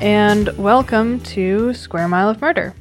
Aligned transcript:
and 0.00 0.48
welcome 0.56 1.20
to 1.20 1.74
Square 1.74 2.08
Mile 2.08 2.30
of 2.30 2.40
Murder. 2.40 2.74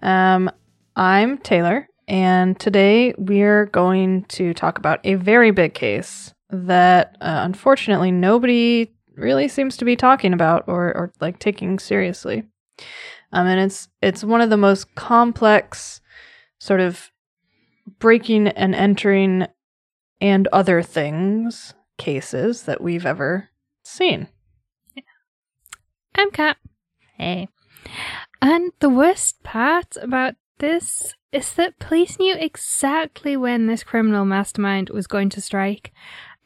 Um, 0.00 0.50
I'm 0.96 1.36
Taylor, 1.36 1.86
and 2.06 2.58
today 2.58 3.12
we're 3.18 3.66
going 3.66 4.24
to 4.24 4.54
talk 4.54 4.78
about 4.78 5.00
a 5.04 5.16
very 5.16 5.50
big 5.50 5.74
case 5.74 6.32
that 6.48 7.18
uh, 7.20 7.40
unfortunately 7.44 8.10
nobody 8.10 8.90
really 9.16 9.48
seems 9.48 9.76
to 9.76 9.84
be 9.84 9.96
talking 9.96 10.32
about 10.32 10.64
or, 10.66 10.96
or 10.96 11.12
like 11.20 11.40
taking 11.40 11.78
seriously. 11.78 12.44
Um, 13.30 13.46
and 13.46 13.60
it's 13.60 13.88
it's 14.00 14.24
one 14.24 14.40
of 14.40 14.48
the 14.48 14.56
most 14.56 14.94
complex 14.94 16.00
sort 16.58 16.80
of 16.80 17.10
breaking 17.98 18.48
and 18.48 18.74
entering 18.74 19.46
and 20.22 20.48
other 20.54 20.80
things 20.80 21.74
cases 21.98 22.62
that 22.62 22.80
we've 22.80 23.04
ever 23.04 23.50
seen. 23.84 24.28
I'm 26.18 26.32
Kat. 26.32 26.56
Hey. 27.16 27.48
And 28.42 28.72
the 28.80 28.88
worst 28.88 29.40
part 29.44 29.96
about 30.02 30.34
this 30.58 31.14
is 31.30 31.52
that 31.52 31.78
police 31.78 32.18
knew 32.18 32.34
exactly 32.34 33.36
when 33.36 33.68
this 33.68 33.84
criminal 33.84 34.24
mastermind 34.24 34.90
was 34.90 35.06
going 35.06 35.28
to 35.28 35.40
strike, 35.40 35.92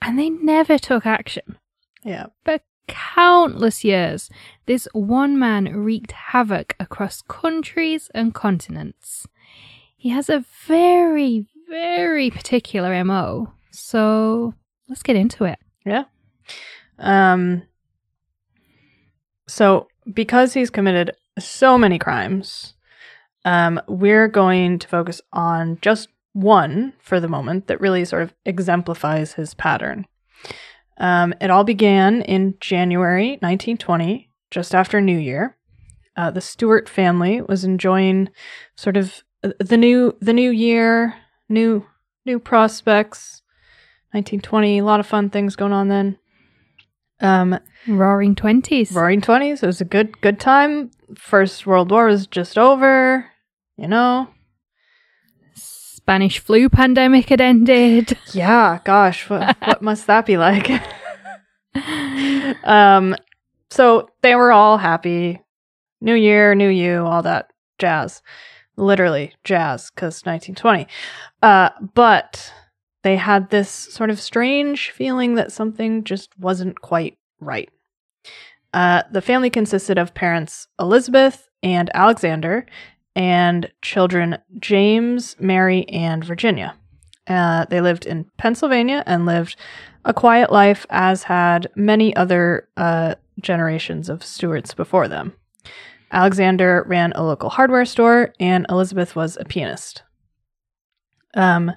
and 0.02 0.18
they 0.18 0.28
never 0.28 0.76
took 0.76 1.06
action. 1.06 1.56
Yeah. 2.04 2.26
For 2.44 2.58
countless 2.86 3.82
years, 3.82 4.28
this 4.66 4.86
one 4.92 5.38
man 5.38 5.74
wreaked 5.74 6.12
havoc 6.12 6.76
across 6.78 7.22
countries 7.22 8.10
and 8.14 8.34
continents. 8.34 9.26
He 9.96 10.10
has 10.10 10.28
a 10.28 10.44
very, 10.66 11.46
very 11.70 12.28
particular 12.28 13.02
MO, 13.04 13.54
so 13.70 14.52
let's 14.86 15.02
get 15.02 15.16
into 15.16 15.44
it. 15.44 15.58
Yeah. 15.86 16.04
Um 16.98 17.62
so 19.46 19.88
because 20.12 20.54
he's 20.54 20.70
committed 20.70 21.12
so 21.38 21.78
many 21.78 21.98
crimes, 21.98 22.74
um 23.44 23.80
we're 23.88 24.28
going 24.28 24.78
to 24.78 24.88
focus 24.88 25.20
on 25.32 25.78
just 25.80 26.08
one 26.32 26.92
for 27.00 27.20
the 27.20 27.28
moment 27.28 27.66
that 27.66 27.80
really 27.80 28.04
sort 28.04 28.22
of 28.22 28.32
exemplifies 28.44 29.34
his 29.34 29.54
pattern. 29.54 30.06
Um 30.98 31.34
it 31.40 31.50
all 31.50 31.64
began 31.64 32.22
in 32.22 32.54
January 32.60 33.38
1920, 33.40 34.30
just 34.50 34.74
after 34.74 35.00
New 35.00 35.18
Year. 35.18 35.56
Uh, 36.14 36.30
the 36.30 36.42
Stewart 36.42 36.88
family 36.90 37.40
was 37.40 37.64
enjoying 37.64 38.28
sort 38.76 38.98
of 38.98 39.22
uh, 39.42 39.52
the 39.58 39.78
new 39.78 40.14
the 40.20 40.32
new 40.32 40.50
year, 40.50 41.14
new 41.48 41.86
new 42.24 42.38
prospects. 42.38 43.42
1920, 44.12 44.78
a 44.78 44.84
lot 44.84 45.00
of 45.00 45.06
fun 45.06 45.30
things 45.30 45.56
going 45.56 45.72
on 45.72 45.88
then. 45.88 46.18
Um, 47.22 47.58
Roaring 47.86 48.34
20s. 48.34 48.94
Roaring 48.94 49.20
20s, 49.20 49.62
it 49.62 49.66
was 49.66 49.80
a 49.80 49.84
good 49.84 50.20
good 50.20 50.38
time. 50.40 50.90
First 51.16 51.66
World 51.66 51.90
War 51.90 52.06
was 52.06 52.26
just 52.26 52.58
over, 52.58 53.26
you 53.76 53.88
know. 53.88 54.28
Spanish 55.54 56.38
flu 56.40 56.68
pandemic 56.68 57.28
had 57.28 57.40
ended. 57.40 58.18
Yeah, 58.32 58.80
gosh, 58.84 59.28
what 59.30 59.56
what 59.64 59.82
must 59.88 60.06
that 60.08 60.26
be 60.26 60.36
like? 60.36 60.70
um, 62.64 63.16
so 63.70 64.08
they 64.22 64.34
were 64.34 64.52
all 64.52 64.78
happy. 64.78 65.40
New 66.00 66.14
year, 66.14 66.54
new 66.54 66.68
you, 66.68 67.04
all 67.04 67.22
that 67.22 67.48
jazz. 67.78 68.22
Literally 68.76 69.34
jazz, 69.44 69.90
because 69.90 70.22
1920. 70.24 70.86
Uh, 71.42 71.70
but 71.94 72.52
they 73.02 73.16
had 73.16 73.50
this 73.50 73.68
sort 73.68 74.10
of 74.10 74.20
strange 74.20 74.90
feeling 74.90 75.34
that 75.34 75.52
something 75.52 76.04
just 76.04 76.36
wasn't 76.38 76.80
quite 76.80 77.18
right. 77.40 77.68
Uh, 78.72 79.02
the 79.10 79.22
family 79.22 79.50
consisted 79.50 79.98
of 79.98 80.14
parents 80.14 80.68
Elizabeth 80.78 81.48
and 81.62 81.90
Alexander, 81.94 82.66
and 83.14 83.70
children 83.82 84.38
James, 84.58 85.36
Mary, 85.38 85.86
and 85.88 86.24
Virginia. 86.24 86.74
Uh, 87.26 87.66
they 87.66 87.80
lived 87.80 88.06
in 88.06 88.26
Pennsylvania 88.36 89.02
and 89.06 89.26
lived 89.26 89.56
a 90.04 90.14
quiet 90.14 90.50
life, 90.50 90.86
as 90.90 91.24
had 91.24 91.68
many 91.76 92.14
other 92.16 92.68
uh, 92.76 93.14
generations 93.40 94.08
of 94.08 94.24
Stewarts 94.24 94.74
before 94.74 95.06
them. 95.06 95.32
Alexander 96.10 96.84
ran 96.86 97.12
a 97.12 97.22
local 97.22 97.50
hardware 97.50 97.84
store, 97.84 98.32
and 98.40 98.66
Elizabeth 98.68 99.14
was 99.14 99.36
a 99.40 99.44
pianist. 99.44 100.02
Um, 101.34 101.72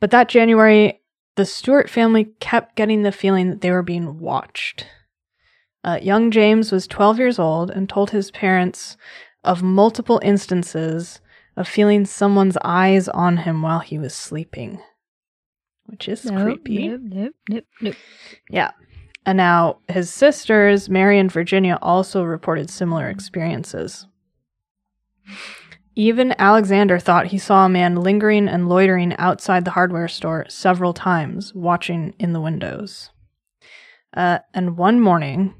but 0.00 0.10
that 0.10 0.28
January, 0.28 1.00
the 1.36 1.44
Stewart 1.44 1.88
family 1.90 2.30
kept 2.40 2.76
getting 2.76 3.02
the 3.02 3.12
feeling 3.12 3.50
that 3.50 3.60
they 3.60 3.70
were 3.70 3.82
being 3.82 4.18
watched. 4.18 4.86
Uh, 5.84 5.98
young 6.02 6.30
James 6.30 6.72
was 6.72 6.86
12 6.86 7.18
years 7.18 7.38
old 7.38 7.70
and 7.70 7.88
told 7.88 8.10
his 8.10 8.30
parents 8.30 8.96
of 9.44 9.62
multiple 9.62 10.20
instances 10.24 11.20
of 11.56 11.68
feeling 11.68 12.04
someone's 12.04 12.58
eyes 12.64 13.08
on 13.08 13.38
him 13.38 13.62
while 13.62 13.78
he 13.78 13.98
was 13.98 14.14
sleeping, 14.14 14.80
which 15.86 16.08
is 16.08 16.24
Nope, 16.24 16.42
creepy. 16.42 16.88
Nope, 16.88 17.00
nope, 17.04 17.34
nope, 17.48 17.64
nope. 17.80 17.94
Yeah. 18.50 18.72
And 19.24 19.38
now 19.38 19.78
his 19.88 20.12
sisters, 20.12 20.88
Mary 20.88 21.18
and 21.18 21.30
Virginia, 21.30 21.78
also 21.82 22.22
reported 22.22 22.68
similar 22.68 23.08
experiences. 23.08 24.06
Even 25.98 26.34
Alexander 26.38 26.98
thought 26.98 27.28
he 27.28 27.38
saw 27.38 27.64
a 27.64 27.70
man 27.70 27.96
lingering 27.96 28.48
and 28.48 28.68
loitering 28.68 29.16
outside 29.16 29.64
the 29.64 29.70
hardware 29.70 30.08
store 30.08 30.44
several 30.46 30.92
times, 30.92 31.54
watching 31.54 32.14
in 32.18 32.34
the 32.34 32.40
windows. 32.40 33.08
Uh, 34.14 34.40
and 34.52 34.76
one 34.76 35.00
morning, 35.00 35.54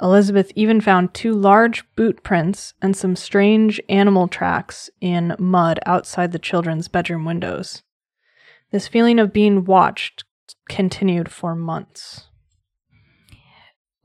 Elizabeth 0.00 0.52
even 0.54 0.80
found 0.80 1.12
two 1.12 1.32
large 1.32 1.84
boot 1.96 2.22
prints 2.22 2.74
and 2.80 2.96
some 2.96 3.16
strange 3.16 3.80
animal 3.88 4.28
tracks 4.28 4.90
in 5.00 5.34
mud 5.40 5.80
outside 5.86 6.30
the 6.30 6.38
children's 6.38 6.86
bedroom 6.86 7.24
windows. 7.24 7.82
This 8.70 8.86
feeling 8.86 9.18
of 9.18 9.32
being 9.32 9.64
watched 9.64 10.22
continued 10.68 11.32
for 11.32 11.56
months. 11.56 12.28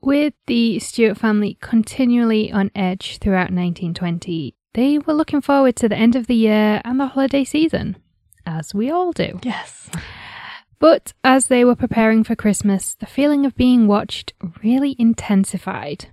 With 0.00 0.34
the 0.46 0.80
Stewart 0.80 1.18
family 1.18 1.58
continually 1.60 2.50
on 2.50 2.72
edge 2.74 3.18
throughout 3.18 3.52
1920, 3.52 4.56
they 4.74 4.98
were 4.98 5.14
looking 5.14 5.40
forward 5.40 5.76
to 5.76 5.88
the 5.88 5.96
end 5.96 6.16
of 6.16 6.26
the 6.26 6.34
year 6.34 6.80
and 6.84 7.00
the 7.00 7.06
holiday 7.06 7.44
season, 7.44 7.96
as 8.46 8.74
we 8.74 8.90
all 8.90 9.12
do. 9.12 9.40
Yes. 9.42 9.90
But 10.78 11.12
as 11.22 11.48
they 11.48 11.64
were 11.64 11.76
preparing 11.76 12.24
for 12.24 12.34
Christmas, 12.34 12.94
the 12.94 13.06
feeling 13.06 13.44
of 13.44 13.54
being 13.54 13.86
watched 13.86 14.32
really 14.62 14.96
intensified. 14.98 16.06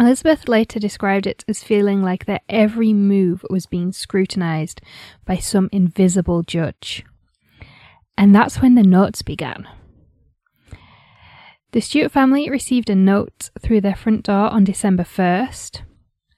Elizabeth 0.00 0.48
later 0.48 0.80
described 0.80 1.26
it 1.26 1.44
as 1.46 1.62
feeling 1.62 2.02
like 2.02 2.24
their 2.24 2.40
every 2.48 2.92
move 2.94 3.44
was 3.50 3.66
being 3.66 3.92
scrutinized 3.92 4.80
by 5.26 5.36
some 5.36 5.68
invisible 5.72 6.42
judge. 6.42 7.04
And 8.16 8.34
that's 8.34 8.60
when 8.60 8.74
the 8.74 8.82
notes 8.82 9.22
began. 9.22 9.68
The 11.72 11.80
Stewart 11.80 12.10
family 12.10 12.50
received 12.50 12.90
a 12.90 12.96
note 12.96 13.50
through 13.60 13.82
their 13.82 13.94
front 13.94 14.24
door 14.24 14.48
on 14.48 14.64
December 14.64 15.04
1st. 15.04 15.82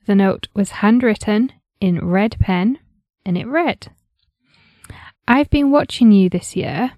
The 0.06 0.14
note 0.14 0.48
was 0.54 0.70
handwritten 0.70 1.52
in 1.80 2.04
red 2.04 2.36
pen 2.40 2.78
and 3.24 3.38
it 3.38 3.46
read 3.46 3.88
I've 5.28 5.50
been 5.50 5.70
watching 5.70 6.10
you 6.10 6.28
this 6.28 6.56
year. 6.56 6.92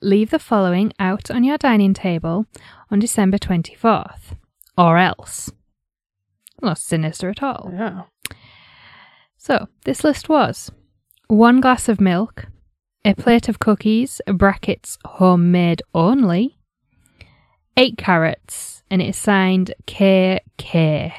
Leave 0.00 0.30
the 0.30 0.38
following 0.38 0.92
out 0.98 1.30
on 1.30 1.42
your 1.42 1.58
dining 1.58 1.94
table 1.94 2.46
on 2.90 2.98
December 2.98 3.38
24th, 3.38 4.36
or 4.76 4.98
else. 4.98 5.50
Not 6.60 6.78
sinister 6.78 7.30
at 7.30 7.42
all. 7.42 7.70
Yeah. 7.72 8.02
So, 9.38 9.66
this 9.84 10.04
list 10.04 10.28
was 10.28 10.70
one 11.28 11.60
glass 11.60 11.88
of 11.88 12.00
milk, 12.00 12.46
a 13.04 13.14
plate 13.14 13.48
of 13.48 13.58
cookies, 13.58 14.20
brackets 14.26 14.98
homemade 15.04 15.82
only, 15.94 16.58
eight 17.76 17.96
carrots, 17.96 18.82
and 18.90 19.00
it 19.00 19.08
is 19.08 19.16
signed 19.16 19.74
KK. 19.86 21.12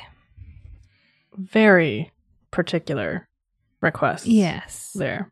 Very 1.40 2.12
particular 2.52 3.28
requests. 3.82 4.28
Yes. 4.28 4.92
There. 4.94 5.32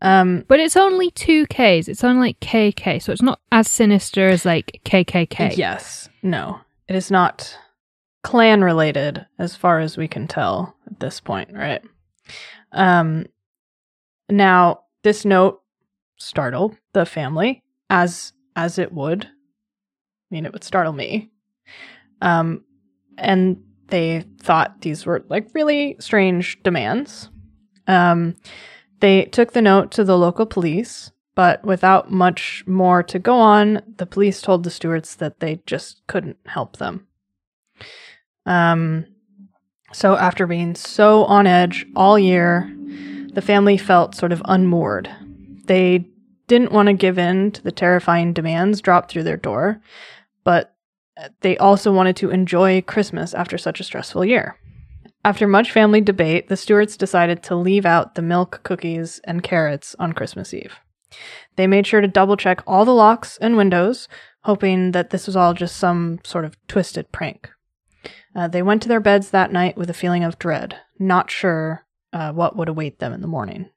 Um 0.00 0.44
But 0.48 0.58
it's 0.60 0.76
only 0.76 1.10
two 1.12 1.46
Ks. 1.46 1.86
It's 1.88 2.02
only 2.02 2.20
like 2.28 2.40
KK, 2.40 3.00
so 3.00 3.12
it's 3.12 3.22
not 3.22 3.40
as 3.52 3.70
sinister 3.70 4.28
as 4.28 4.44
like 4.44 4.80
KKK. 4.84 5.56
yes. 5.56 6.08
No. 6.22 6.60
It 6.88 6.96
is 6.96 7.10
not 7.10 7.56
Klan 8.24 8.62
related 8.62 9.26
as 9.38 9.56
far 9.56 9.78
as 9.80 9.96
we 9.96 10.08
can 10.08 10.26
tell 10.28 10.76
at 10.86 10.98
this 11.00 11.20
point, 11.20 11.50
right? 11.52 11.82
Um 12.72 13.26
now 14.28 14.80
this 15.04 15.24
note 15.24 15.60
startled 16.18 16.76
the 16.94 17.06
family 17.06 17.62
as 17.90 18.32
as 18.56 18.78
it 18.78 18.92
would. 18.92 19.24
I 19.26 19.28
mean 20.34 20.46
it 20.46 20.52
would 20.52 20.64
startle 20.64 20.92
me. 20.92 21.30
Um 22.20 22.64
and 23.16 23.62
they 23.92 24.24
thought 24.40 24.80
these 24.80 25.06
were 25.06 25.24
like 25.28 25.48
really 25.54 25.94
strange 26.00 26.60
demands. 26.64 27.30
Um 27.86 28.34
they 29.02 29.24
took 29.24 29.52
the 29.52 29.62
note 29.62 29.90
to 29.92 30.04
the 30.04 30.16
local 30.16 30.46
police, 30.46 31.10
but 31.34 31.64
without 31.64 32.12
much 32.12 32.62
more 32.68 33.02
to 33.02 33.18
go 33.18 33.34
on, 33.34 33.82
the 33.96 34.06
police 34.06 34.40
told 34.40 34.62
the 34.62 34.70
Stewarts 34.70 35.16
that 35.16 35.40
they 35.40 35.60
just 35.66 36.06
couldn't 36.06 36.36
help 36.46 36.76
them. 36.76 37.08
Um, 38.46 39.06
so, 39.92 40.16
after 40.16 40.46
being 40.46 40.76
so 40.76 41.24
on 41.24 41.48
edge 41.48 41.84
all 41.96 42.16
year, 42.16 42.72
the 43.32 43.42
family 43.42 43.76
felt 43.76 44.14
sort 44.14 44.32
of 44.32 44.40
unmoored. 44.44 45.10
They 45.64 46.06
didn't 46.46 46.72
want 46.72 46.86
to 46.86 46.92
give 46.92 47.18
in 47.18 47.50
to 47.52 47.62
the 47.62 47.72
terrifying 47.72 48.32
demands 48.32 48.80
dropped 48.80 49.10
through 49.10 49.24
their 49.24 49.36
door, 49.36 49.80
but 50.44 50.76
they 51.40 51.56
also 51.58 51.92
wanted 51.92 52.16
to 52.16 52.30
enjoy 52.30 52.82
Christmas 52.82 53.34
after 53.34 53.58
such 53.58 53.80
a 53.80 53.84
stressful 53.84 54.24
year. 54.24 54.56
After 55.24 55.46
much 55.46 55.70
family 55.70 56.00
debate, 56.00 56.48
the 56.48 56.56
Stewarts 56.56 56.96
decided 56.96 57.42
to 57.44 57.54
leave 57.54 57.86
out 57.86 58.14
the 58.14 58.22
milk, 58.22 58.60
cookies, 58.64 59.20
and 59.24 59.42
carrots 59.42 59.94
on 59.98 60.14
Christmas 60.14 60.52
Eve. 60.52 60.80
They 61.56 61.66
made 61.66 61.86
sure 61.86 62.00
to 62.00 62.08
double 62.08 62.36
check 62.36 62.62
all 62.66 62.84
the 62.84 62.94
locks 62.94 63.38
and 63.38 63.56
windows, 63.56 64.08
hoping 64.44 64.92
that 64.92 65.10
this 65.10 65.26
was 65.26 65.36
all 65.36 65.54
just 65.54 65.76
some 65.76 66.18
sort 66.24 66.44
of 66.44 66.56
twisted 66.66 67.12
prank. 67.12 67.50
Uh, 68.34 68.48
they 68.48 68.62
went 68.62 68.82
to 68.82 68.88
their 68.88 69.00
beds 69.00 69.30
that 69.30 69.52
night 69.52 69.76
with 69.76 69.90
a 69.90 69.94
feeling 69.94 70.24
of 70.24 70.38
dread, 70.38 70.76
not 70.98 71.30
sure 71.30 71.86
uh, 72.12 72.32
what 72.32 72.56
would 72.56 72.68
await 72.68 72.98
them 72.98 73.12
in 73.12 73.20
the 73.20 73.28
morning. 73.28 73.68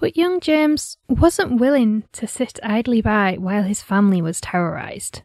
But 0.00 0.16
young 0.16 0.40
James 0.40 0.96
wasn't 1.08 1.60
willing 1.60 2.04
to 2.12 2.26
sit 2.26 2.58
idly 2.62 3.02
by 3.02 3.36
while 3.38 3.64
his 3.64 3.82
family 3.82 4.22
was 4.22 4.40
terrorized. 4.40 5.20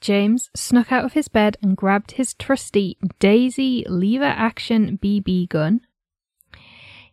James 0.00 0.48
snuck 0.56 0.90
out 0.90 1.04
of 1.04 1.12
his 1.12 1.28
bed 1.28 1.58
and 1.62 1.76
grabbed 1.76 2.12
his 2.12 2.32
trusty 2.32 2.96
Daisy 3.18 3.84
lever 3.86 4.24
action 4.24 4.98
BB 5.02 5.50
gun. 5.50 5.82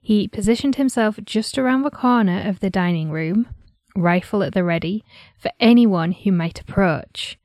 He 0.02 0.30
positioned 0.30 0.78
himself 0.78 1.20
just 1.26 1.58
around 1.58 1.82
the 1.82 1.92
corner 1.92 2.48
of 2.48 2.62
the 2.62 2.70
dining 2.70 3.12
room, 3.12 3.50
rifle 3.94 4.42
at 4.42 4.54
the 4.54 4.64
ready 4.64 5.04
for 5.38 5.52
anyone 5.60 6.14
who 6.14 6.32
might 6.32 6.62
approach, 6.62 7.38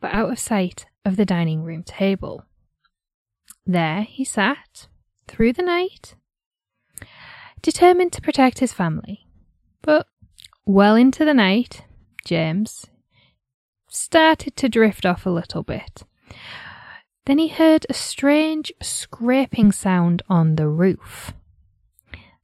but 0.00 0.14
out 0.14 0.32
of 0.32 0.38
sight 0.38 0.86
of 1.04 1.16
the 1.16 1.26
dining 1.26 1.62
room 1.62 1.82
table. 1.82 2.46
There 3.66 4.02
he 4.02 4.24
sat, 4.24 4.88
through 5.28 5.52
the 5.52 5.62
night, 5.62 6.14
determined 7.62 8.12
to 8.12 8.20
protect 8.20 8.58
his 8.58 8.72
family. 8.72 9.26
But 9.82 10.06
well 10.66 10.96
into 10.96 11.24
the 11.24 11.34
night, 11.34 11.84
James 12.24 12.86
started 13.88 14.56
to 14.56 14.68
drift 14.68 15.06
off 15.06 15.26
a 15.26 15.30
little 15.30 15.62
bit. 15.62 16.04
Then 17.26 17.38
he 17.38 17.48
heard 17.48 17.86
a 17.88 17.94
strange 17.94 18.72
scraping 18.82 19.70
sound 19.70 20.22
on 20.28 20.56
the 20.56 20.68
roof. 20.68 21.34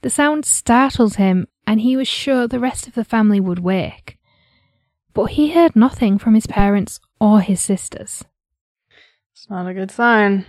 The 0.02 0.10
sound 0.10 0.44
startled 0.44 1.16
him, 1.16 1.48
and 1.66 1.80
he 1.80 1.96
was 1.96 2.06
sure 2.06 2.46
the 2.46 2.60
rest 2.60 2.86
of 2.86 2.94
the 2.94 3.04
family 3.04 3.40
would 3.40 3.58
wake. 3.58 4.18
But 5.14 5.32
he 5.32 5.50
heard 5.50 5.74
nothing 5.74 6.18
from 6.18 6.34
his 6.34 6.46
parents 6.46 7.00
or 7.20 7.40
his 7.40 7.60
sisters. 7.60 8.24
It's 9.32 9.50
not 9.50 9.66
a 9.66 9.74
good 9.74 9.90
sign. 9.90 10.46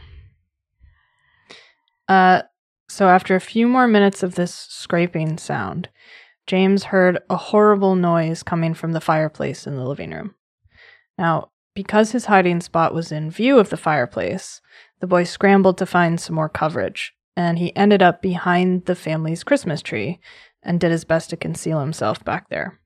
Uh, 2.08 2.44
so 2.90 3.08
after 3.08 3.36
a 3.36 3.42
few 3.42 3.68
more 3.68 3.88
minutes 3.88 4.24
of 4.24 4.36
this 4.36 4.54
scraping 4.54 5.38
sound, 5.38 5.90
James 6.48 6.86
heard 6.86 7.20
a 7.30 7.38
horrible 7.38 7.96
noise 7.96 8.42
coming 8.42 8.74
from 8.74 8.94
the 8.94 9.00
fireplace 9.00 9.68
in 9.68 9.76
the 9.76 9.86
living 9.86 10.12
room. 10.12 10.34
Now, 11.18 11.52
because 11.76 12.12
his 12.12 12.26
hiding 12.26 12.62
spot 12.62 12.94
was 12.94 13.12
in 13.12 13.30
view 13.30 13.60
of 13.60 13.70
the 13.70 13.78
fireplace, 13.78 14.60
the 15.00 15.08
boy 15.08 15.24
scrambled 15.24 15.78
to 15.78 15.86
find 15.86 16.20
some 16.20 16.36
more 16.36 16.50
coverage, 16.50 17.14
and 17.38 17.60
he 17.60 17.76
ended 17.76 18.02
up 18.02 18.22
behind 18.22 18.86
the 18.86 18.96
family's 18.96 19.44
Christmas 19.44 19.84
tree 19.84 20.20
and 20.64 20.80
did 20.80 20.92
his 20.92 21.06
best 21.06 21.30
to 21.30 21.38
conceal 21.38 21.80
himself 21.80 22.26
back 22.26 22.50
there. 22.50 22.80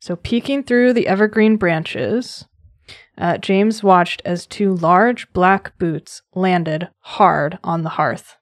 So, 0.00 0.16
peeking 0.16 0.64
through 0.64 0.92
the 0.92 1.06
evergreen 1.06 1.56
branches, 1.56 2.46
uh, 3.16 3.38
James 3.38 3.82
watched 3.82 4.20
as 4.24 4.46
two 4.46 4.74
large 4.74 5.32
black 5.32 5.78
boots 5.78 6.22
landed 6.34 6.88
hard 7.00 7.58
on 7.62 7.82
the 7.82 7.90
hearth. 7.90 8.36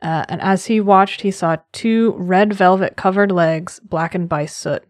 Uh, 0.00 0.24
and 0.28 0.40
as 0.40 0.66
he 0.66 0.80
watched, 0.80 1.22
he 1.22 1.30
saw 1.30 1.56
two 1.72 2.14
red 2.16 2.52
velvet 2.52 2.96
covered 2.96 3.32
legs 3.32 3.80
blackened 3.80 4.28
by 4.28 4.46
soot. 4.46 4.84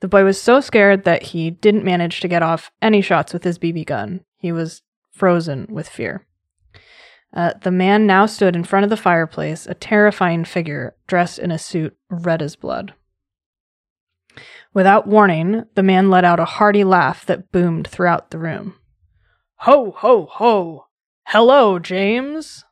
The 0.00 0.08
boy 0.08 0.24
was 0.24 0.40
so 0.40 0.60
scared 0.60 1.04
that 1.04 1.22
he 1.24 1.50
didn't 1.50 1.84
manage 1.84 2.20
to 2.20 2.28
get 2.28 2.42
off 2.42 2.70
any 2.82 3.00
shots 3.00 3.32
with 3.32 3.44
his 3.44 3.58
BB 3.58 3.86
gun. 3.86 4.20
He 4.36 4.52
was 4.52 4.82
frozen 5.12 5.66
with 5.70 5.88
fear. 5.88 6.26
Uh, 7.32 7.52
the 7.62 7.70
man 7.70 8.06
now 8.06 8.26
stood 8.26 8.54
in 8.54 8.64
front 8.64 8.84
of 8.84 8.90
the 8.90 8.96
fireplace, 8.96 9.66
a 9.66 9.74
terrifying 9.74 10.44
figure 10.44 10.94
dressed 11.06 11.38
in 11.38 11.50
a 11.50 11.58
suit 11.58 11.96
red 12.10 12.42
as 12.42 12.56
blood. 12.56 12.94
Without 14.74 15.06
warning, 15.06 15.64
the 15.74 15.82
man 15.82 16.10
let 16.10 16.24
out 16.24 16.40
a 16.40 16.44
hearty 16.44 16.84
laugh 16.84 17.24
that 17.24 17.50
boomed 17.50 17.88
throughout 17.88 18.30
the 18.30 18.38
room. 18.38 18.74
Ho, 19.60 19.94
ho, 19.96 20.26
ho! 20.30 20.86
Hello, 21.28 21.78
James! 21.78 22.65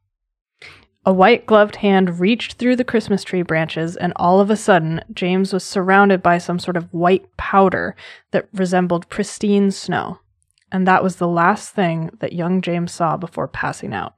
A 1.06 1.12
white 1.12 1.44
gloved 1.44 1.76
hand 1.76 2.18
reached 2.18 2.54
through 2.54 2.76
the 2.76 2.84
Christmas 2.84 3.22
tree 3.24 3.42
branches, 3.42 3.94
and 3.94 4.14
all 4.16 4.40
of 4.40 4.48
a 4.48 4.56
sudden, 4.56 5.02
James 5.12 5.52
was 5.52 5.62
surrounded 5.62 6.22
by 6.22 6.38
some 6.38 6.58
sort 6.58 6.78
of 6.78 6.92
white 6.94 7.36
powder 7.36 7.94
that 8.30 8.48
resembled 8.54 9.08
pristine 9.10 9.70
snow. 9.70 10.20
And 10.72 10.88
that 10.88 11.02
was 11.02 11.16
the 11.16 11.28
last 11.28 11.74
thing 11.74 12.10
that 12.20 12.32
young 12.32 12.62
James 12.62 12.90
saw 12.92 13.18
before 13.18 13.46
passing 13.46 13.92
out. 13.92 14.14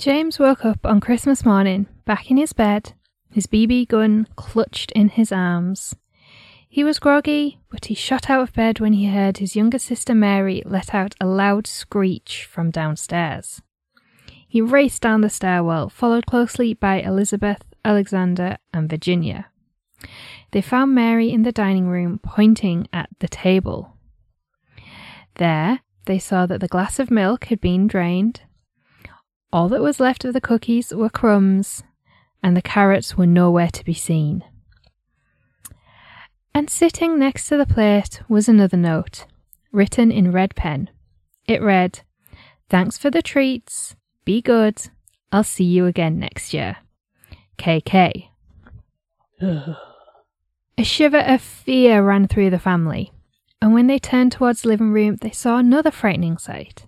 James 0.00 0.38
woke 0.40 0.64
up 0.64 0.84
on 0.84 1.00
Christmas 1.00 1.44
morning, 1.44 1.86
back 2.04 2.28
in 2.30 2.36
his 2.36 2.52
bed, 2.52 2.92
his 3.30 3.46
BB 3.46 3.86
gun 3.86 4.26
clutched 4.34 4.90
in 4.92 5.10
his 5.10 5.30
arms. 5.30 5.94
He 6.68 6.82
was 6.82 6.98
groggy, 6.98 7.60
but 7.70 7.86
he 7.86 7.94
shot 7.94 8.28
out 8.28 8.42
of 8.42 8.52
bed 8.52 8.80
when 8.80 8.94
he 8.94 9.06
heard 9.06 9.38
his 9.38 9.54
younger 9.54 9.78
sister 9.78 10.14
Mary 10.14 10.62
let 10.66 10.92
out 10.92 11.14
a 11.20 11.26
loud 11.26 11.66
screech 11.66 12.44
from 12.44 12.70
downstairs. 12.70 13.62
He 14.56 14.62
raced 14.62 15.02
down 15.02 15.20
the 15.20 15.28
stairwell, 15.28 15.90
followed 15.90 16.24
closely 16.24 16.72
by 16.72 17.02
Elizabeth, 17.02 17.62
Alexander, 17.84 18.56
and 18.72 18.88
Virginia. 18.88 19.50
They 20.52 20.62
found 20.62 20.94
Mary 20.94 21.30
in 21.30 21.42
the 21.42 21.52
dining 21.52 21.88
room, 21.88 22.18
pointing 22.22 22.88
at 22.90 23.10
the 23.18 23.28
table. 23.28 23.98
There, 25.34 25.80
they 26.06 26.18
saw 26.18 26.46
that 26.46 26.62
the 26.62 26.68
glass 26.68 26.98
of 26.98 27.10
milk 27.10 27.44
had 27.44 27.60
been 27.60 27.86
drained. 27.86 28.44
All 29.52 29.68
that 29.68 29.82
was 29.82 30.00
left 30.00 30.24
of 30.24 30.32
the 30.32 30.40
cookies 30.40 30.90
were 30.90 31.10
crumbs, 31.10 31.82
and 32.42 32.56
the 32.56 32.62
carrots 32.62 33.14
were 33.14 33.26
nowhere 33.26 33.68
to 33.68 33.84
be 33.84 33.92
seen. 33.92 34.42
And 36.54 36.70
sitting 36.70 37.18
next 37.18 37.48
to 37.48 37.58
the 37.58 37.66
plate 37.66 38.22
was 38.26 38.48
another 38.48 38.78
note, 38.78 39.26
written 39.70 40.10
in 40.10 40.32
red 40.32 40.54
pen. 40.56 40.88
It 41.44 41.60
read, 41.60 42.00
Thanks 42.70 42.96
for 42.96 43.10
the 43.10 43.20
treats. 43.20 43.96
Be 44.26 44.42
good. 44.42 44.82
I'll 45.32 45.44
see 45.44 45.64
you 45.64 45.86
again 45.86 46.18
next 46.18 46.52
year. 46.52 46.76
KK. 47.56 48.28
A 49.40 50.82
shiver 50.82 51.20
of 51.20 51.40
fear 51.40 52.02
ran 52.02 52.28
through 52.28 52.50
the 52.50 52.58
family, 52.58 53.12
and 53.62 53.72
when 53.72 53.86
they 53.86 53.98
turned 53.98 54.32
towards 54.32 54.62
the 54.62 54.68
living 54.68 54.92
room, 54.92 55.16
they 55.22 55.30
saw 55.30 55.56
another 55.56 55.90
frightening 55.90 56.36
sight 56.36 56.86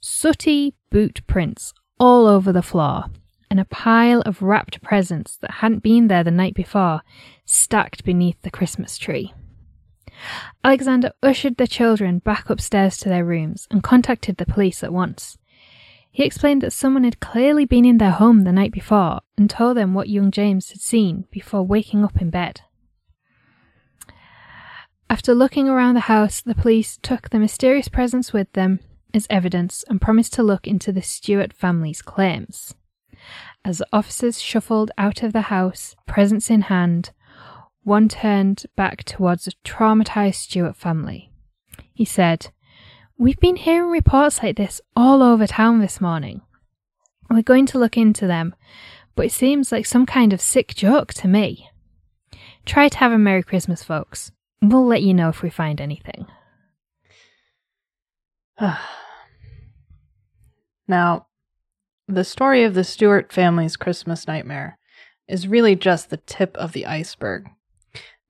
sooty 0.00 0.74
boot 0.90 1.20
prints 1.26 1.74
all 1.98 2.26
over 2.26 2.52
the 2.52 2.62
floor, 2.62 3.06
and 3.50 3.58
a 3.58 3.64
pile 3.64 4.20
of 4.22 4.42
wrapped 4.42 4.80
presents 4.80 5.36
that 5.38 5.50
hadn't 5.50 5.82
been 5.82 6.06
there 6.06 6.22
the 6.22 6.30
night 6.30 6.54
before 6.54 7.00
stacked 7.44 8.04
beneath 8.04 8.40
the 8.42 8.50
Christmas 8.50 8.96
tree. 8.98 9.32
Alexander 10.62 11.10
ushered 11.22 11.56
the 11.56 11.66
children 11.66 12.20
back 12.20 12.50
upstairs 12.50 12.98
to 12.98 13.08
their 13.08 13.24
rooms 13.24 13.66
and 13.70 13.82
contacted 13.82 14.36
the 14.36 14.46
police 14.46 14.84
at 14.84 14.92
once. 14.92 15.37
He 16.18 16.24
explained 16.24 16.62
that 16.62 16.72
someone 16.72 17.04
had 17.04 17.20
clearly 17.20 17.64
been 17.64 17.84
in 17.84 17.98
their 17.98 18.10
home 18.10 18.42
the 18.42 18.50
night 18.50 18.72
before 18.72 19.20
and 19.36 19.48
told 19.48 19.76
them 19.76 19.94
what 19.94 20.08
young 20.08 20.32
James 20.32 20.70
had 20.70 20.80
seen 20.80 21.26
before 21.30 21.62
waking 21.62 22.04
up 22.04 22.20
in 22.20 22.28
bed. 22.28 22.62
After 25.08 25.32
looking 25.32 25.68
around 25.68 25.94
the 25.94 26.10
house, 26.10 26.40
the 26.40 26.56
police 26.56 26.98
took 27.02 27.30
the 27.30 27.38
mysterious 27.38 27.86
presents 27.86 28.32
with 28.32 28.52
them 28.54 28.80
as 29.14 29.28
evidence 29.30 29.84
and 29.88 30.00
promised 30.00 30.32
to 30.32 30.42
look 30.42 30.66
into 30.66 30.90
the 30.90 31.02
Stewart 31.02 31.52
family's 31.52 32.02
claims. 32.02 32.74
As 33.64 33.78
the 33.78 33.86
officers 33.92 34.40
shuffled 34.40 34.90
out 34.98 35.22
of 35.22 35.32
the 35.32 35.42
house, 35.42 35.94
presents 36.08 36.50
in 36.50 36.62
hand, 36.62 37.12
one 37.84 38.08
turned 38.08 38.66
back 38.74 39.04
towards 39.04 39.44
the 39.44 39.52
traumatized 39.64 40.34
Stewart 40.34 40.74
family. 40.74 41.30
He 41.94 42.04
said, 42.04 42.50
We've 43.20 43.40
been 43.40 43.56
hearing 43.56 43.90
reports 43.90 44.44
like 44.44 44.56
this 44.56 44.80
all 44.94 45.24
over 45.24 45.48
town 45.48 45.80
this 45.80 46.00
morning. 46.00 46.40
We're 47.28 47.42
going 47.42 47.66
to 47.66 47.78
look 47.78 47.96
into 47.96 48.28
them, 48.28 48.54
but 49.16 49.26
it 49.26 49.32
seems 49.32 49.72
like 49.72 49.86
some 49.86 50.06
kind 50.06 50.32
of 50.32 50.40
sick 50.40 50.72
joke 50.76 51.12
to 51.14 51.26
me. 51.26 51.68
Try 52.64 52.88
to 52.88 52.98
have 52.98 53.10
a 53.10 53.18
Merry 53.18 53.42
Christmas, 53.42 53.82
folks. 53.82 54.30
We'll 54.62 54.86
let 54.86 55.02
you 55.02 55.14
know 55.14 55.28
if 55.30 55.42
we 55.42 55.50
find 55.50 55.80
anything. 55.80 56.28
now, 60.86 61.26
the 62.06 62.22
story 62.22 62.62
of 62.62 62.74
the 62.74 62.84
Stewart 62.84 63.32
family's 63.32 63.76
Christmas 63.76 64.28
nightmare 64.28 64.78
is 65.26 65.48
really 65.48 65.74
just 65.74 66.10
the 66.10 66.18
tip 66.18 66.56
of 66.56 66.70
the 66.70 66.86
iceberg. 66.86 67.48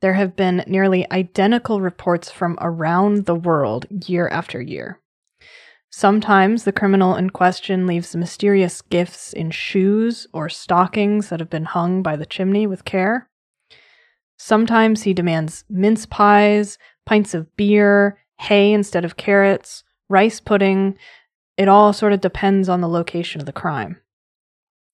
There 0.00 0.14
have 0.14 0.37
been 0.37 0.64
nearly 0.67 1.11
identical 1.11 1.81
reports 1.81 2.31
from 2.31 2.57
around 2.61 3.26
the 3.26 3.35
world 3.35 3.87
year 4.07 4.28
after 4.28 4.61
year. 4.61 5.00
Sometimes 5.90 6.64
the 6.64 6.73
criminal 6.73 7.17
in 7.17 7.31
question 7.31 7.87
leaves 7.87 8.14
mysterious 8.14 8.83
gifts 8.83 9.33
in 9.33 9.50
shoes 9.50 10.26
or 10.33 10.49
stockings 10.49 11.31
that 11.31 11.40
have 11.40 11.50
been 11.50 11.64
hung 11.64 12.02
by 12.02 12.14
the 12.14 12.26
chimney 12.26 12.67
with 12.67 12.85
care. 12.85 13.28
Sometimes 14.37 15.02
he 15.02 15.14
demands 15.14 15.64
mince 15.69 16.07
pies, 16.07 16.78
pints 17.07 17.35
of 17.35 17.57
beer, 17.57 18.19
hay 18.40 18.73
instead 18.73 19.05
of 19.05 19.17
carrots, 19.17 19.83
rice 20.09 20.40
pudding. 20.40 20.97
It 21.57 21.69
all 21.69 21.93
sort 21.93 22.12
of 22.12 22.21
depends 22.21 22.69
on 22.69 22.81
the 22.81 22.88
location 22.88 23.40
of 23.40 23.47
the 23.47 23.52
crime. 23.52 24.00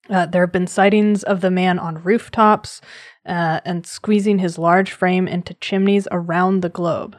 Uh, 0.08 0.26
there 0.26 0.42
have 0.42 0.52
been 0.52 0.66
sightings 0.66 1.22
of 1.22 1.40
the 1.40 1.50
man 1.50 1.78
on 1.78 2.02
rooftops 2.02 2.80
uh, 3.26 3.60
and 3.64 3.86
squeezing 3.86 4.38
his 4.38 4.58
large 4.58 4.92
frame 4.92 5.26
into 5.26 5.54
chimneys 5.54 6.06
around 6.10 6.60
the 6.60 6.68
globe. 6.68 7.16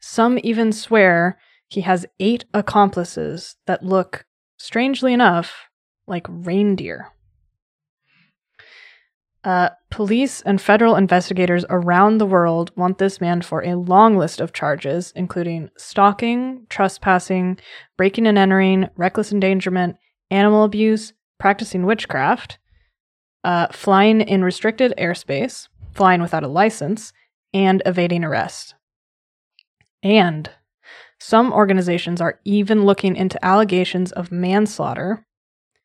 Some 0.00 0.38
even 0.42 0.72
swear 0.72 1.38
he 1.68 1.80
has 1.82 2.06
eight 2.20 2.44
accomplices 2.54 3.56
that 3.66 3.84
look, 3.84 4.24
strangely 4.56 5.12
enough, 5.12 5.68
like 6.06 6.26
reindeer. 6.28 7.12
Uh, 9.42 9.70
police 9.90 10.42
and 10.42 10.60
federal 10.60 10.96
investigators 10.96 11.64
around 11.70 12.18
the 12.18 12.26
world 12.26 12.72
want 12.76 12.98
this 12.98 13.20
man 13.20 13.40
for 13.40 13.62
a 13.62 13.76
long 13.76 14.16
list 14.16 14.40
of 14.40 14.52
charges, 14.52 15.12
including 15.14 15.70
stalking, 15.76 16.66
trespassing, 16.68 17.56
breaking 17.96 18.26
and 18.26 18.36
entering, 18.36 18.88
reckless 18.96 19.30
endangerment, 19.30 19.96
animal 20.32 20.64
abuse, 20.64 21.12
practicing 21.38 21.86
witchcraft, 21.86 22.58
uh, 23.46 23.68
flying 23.70 24.20
in 24.20 24.42
restricted 24.42 24.92
airspace, 24.98 25.68
flying 25.94 26.20
without 26.20 26.42
a 26.42 26.48
license, 26.48 27.12
and 27.54 27.80
evading 27.86 28.24
arrest. 28.24 28.74
And 30.02 30.50
some 31.20 31.52
organizations 31.52 32.20
are 32.20 32.40
even 32.44 32.84
looking 32.84 33.14
into 33.14 33.42
allegations 33.44 34.10
of 34.10 34.32
manslaughter 34.32 35.24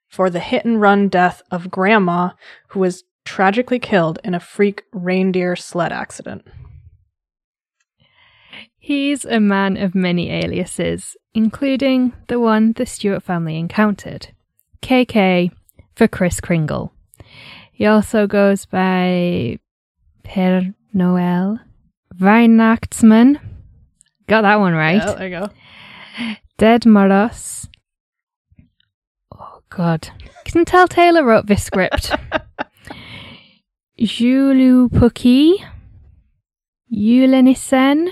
for 0.10 0.32
the 0.32 0.40
hit 0.40 0.66
and 0.66 0.82
run 0.82 1.08
death 1.08 1.44
of 1.52 1.70
Grandma, 1.70 2.32
who 2.70 2.80
was 2.80 3.04
tragically 3.26 3.78
killed 3.78 4.18
in 4.24 4.34
a 4.34 4.40
freak 4.40 4.84
reindeer 4.92 5.56
sled 5.56 5.92
accident. 5.92 6.44
He's 8.80 9.24
a 9.24 9.40
man 9.40 9.78
of 9.78 9.94
many 9.94 10.32
aliases, 10.32 11.16
including 11.36 12.14
the 12.28 12.40
one 12.40 12.74
the 12.74 12.88
Stewart 12.88 13.22
family 13.22 13.60
encountered 13.60 14.30
KK 14.82 15.52
for 15.96 16.08
Kris 16.08 16.42
Kringle. 16.42 16.92
He 17.82 17.88
also 17.88 18.28
goes 18.28 18.68
by 18.68 19.58
Père 20.24 20.76
Noël 20.94 21.60
Weihnachtsmann. 22.20 23.40
Got 24.28 24.44
that 24.44 24.60
one 24.60 24.74
right. 24.74 24.98
Yeah, 24.98 25.14
there 25.16 25.28
you 25.28 25.40
go. 25.40 25.50
Dead 26.60 26.86
Moros. 26.86 27.68
Oh, 29.34 29.64
God. 29.72 30.10
Can 30.46 30.64
tell 30.64 30.88
Taylor 30.88 31.26
wrote 31.26 31.48
this 31.48 31.64
script. 31.64 32.12
Joulupukki, 34.00 35.54
Julenissen, 36.94 38.10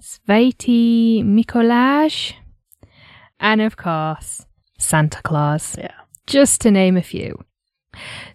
Sveti 0.00 1.22
Mikolaj, 1.22 2.32
and 3.38 3.60
of 3.60 3.76
course, 3.76 4.46
Santa 4.78 5.22
Claus. 5.22 5.76
Yeah. 5.78 5.94
Just 6.26 6.60
to 6.62 6.72
name 6.72 6.96
a 6.96 7.02
few. 7.02 7.38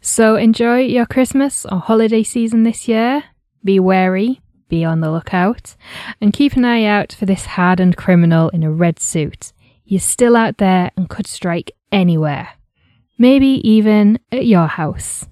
So 0.02 0.36
enjoy 0.36 0.80
your 0.80 1.06
Christmas 1.06 1.66
or 1.66 1.80
holiday 1.80 2.24
season 2.24 2.64
this 2.64 2.88
year. 2.88 3.24
Be 3.64 3.80
wary, 3.80 4.42
be 4.70 4.84
on 4.86 5.02
the 5.02 5.12
lookout, 5.12 5.76
and 6.22 6.34
keep 6.34 6.54
an 6.54 6.66
eye 6.66 6.84
out 6.86 7.14
for 7.14 7.26
this 7.26 7.46
hardened 7.46 7.98
criminal 7.98 8.50
in 8.50 8.64
a 8.64 8.72
red 8.72 9.00
suit. 9.00 9.54
He's 9.84 10.04
still 10.04 10.36
out 10.36 10.58
there 10.58 10.92
and 10.96 11.10
could 11.10 11.28
strike 11.28 11.72
anywhere. 11.92 12.50
Maybe 13.18 13.68
even 13.68 14.20
at 14.32 14.46
your 14.46 14.68
house. 14.68 15.26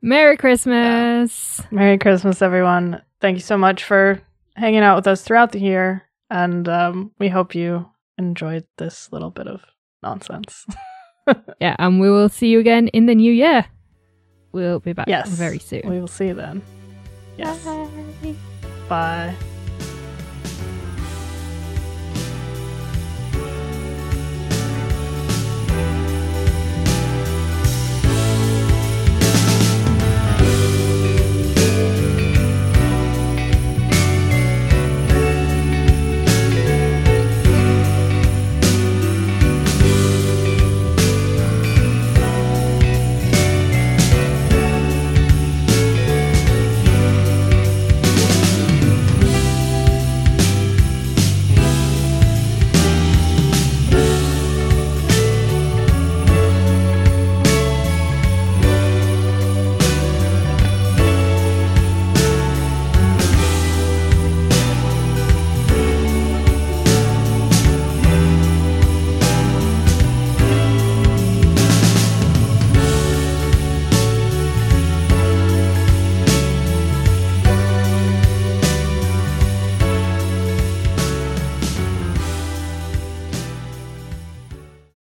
Merry 0.00 0.36
Christmas! 0.36 1.60
Merry 1.70 1.98
Christmas, 1.98 2.40
everyone. 2.40 3.02
Thank 3.20 3.36
you 3.36 3.42
so 3.42 3.58
much 3.58 3.82
for 3.82 4.22
hanging 4.54 4.80
out 4.80 4.96
with 4.96 5.08
us 5.08 5.22
throughout 5.22 5.52
the 5.52 5.60
year. 5.60 6.04
And 6.30 6.68
um, 6.68 7.10
we 7.18 7.28
hope 7.28 7.54
you 7.54 7.88
enjoyed 8.16 8.64
this 8.76 9.10
little 9.10 9.30
bit 9.30 9.48
of 9.48 9.62
nonsense. 10.02 10.66
Yeah, 11.60 11.76
and 11.78 12.00
we 12.00 12.10
will 12.10 12.28
see 12.28 12.48
you 12.48 12.60
again 12.60 12.88
in 12.88 13.06
the 13.06 13.14
new 13.14 13.32
year. 13.32 13.64
We'll 14.52 14.80
be 14.80 14.92
back 14.92 15.08
Yes. 15.08 15.28
very 15.28 15.58
soon. 15.58 15.82
we 15.84 16.00
will 16.00 16.08
see 16.08 16.28
you 16.28 16.34
then. 16.34 16.62
Yes. 17.36 17.64
Bye. 17.64 18.34
Bye. 18.88 19.34